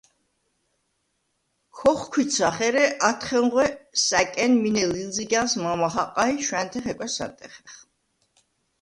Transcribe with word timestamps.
ქოხვიქცახ, 1.77 2.57
ერე 2.67 2.85
ათხეუნღვე 3.09 3.67
სა̈კენ 4.05 4.53
მინე 4.61 4.83
ლილზიგა̈ლს 4.93 5.53
მამა 5.63 5.89
ხაყა 5.93 6.23
ი 6.35 6.37
შვა̈ნთე 6.45 6.79
ხეკვეს 6.85 7.15
ანტეხეხ. 7.25 7.75